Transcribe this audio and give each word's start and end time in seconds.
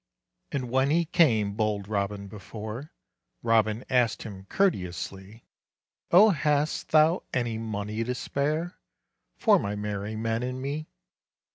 And 0.51 0.71
when 0.71 0.89
he 0.89 1.05
came 1.05 1.53
bold 1.53 1.87
Robin 1.87 2.25
before, 2.27 2.91
Robin 3.43 3.85
asked 3.87 4.23
him 4.23 4.45
courteously, 4.49 5.45
"Oh, 6.09 6.31
hast 6.31 6.89
thou 6.89 7.21
any 7.35 7.59
money 7.59 8.03
to 8.03 8.15
spare, 8.15 8.79
For 9.37 9.59
my 9.59 9.75
merry 9.75 10.15
men 10.15 10.41
and 10.41 10.59
me?" 10.59 10.87